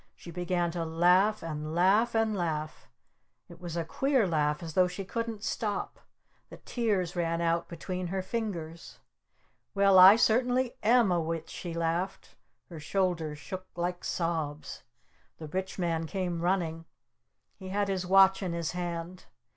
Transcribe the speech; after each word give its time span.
She 0.15 0.31
began 0.31 0.71
to 0.71 0.83
laugh! 0.83 1.43
And 1.43 1.75
laugh! 1.75 2.15
And 2.15 2.35
laugh! 2.35 2.89
It 3.47 3.61
was 3.61 3.77
a 3.77 3.85
queer 3.85 4.25
laugh 4.27 4.63
as 4.63 4.73
though 4.73 4.87
she 4.87 5.05
couldn't 5.05 5.43
stop! 5.43 5.99
The 6.49 6.57
tears 6.57 7.15
ran 7.15 7.39
out 7.39 7.67
between 7.67 8.07
her 8.07 8.23
fingers! 8.23 8.97
"Well 9.75 9.99
I 9.99 10.15
certainly 10.15 10.75
am 10.81 11.11
a 11.11 11.21
Witch!" 11.21 11.51
she 11.51 11.75
laughed. 11.75 12.35
Her 12.69 12.79
shoulders 12.79 13.37
shook 13.37 13.67
like 13.75 14.03
sobs. 14.03 14.81
The 15.37 15.47
Rich 15.47 15.77
Man 15.77 16.07
came 16.07 16.41
running! 16.41 16.85
He 17.59 17.69
had 17.69 17.87
his 17.87 18.03
watch 18.03 18.41
in 18.41 18.53
his 18.53 18.71
hand! 18.71 19.25